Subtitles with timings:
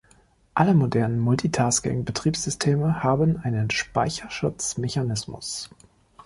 [0.55, 5.69] Alle modernen Multitasking-Betriebssysteme haben einen Speicherschutz-Mechanismus.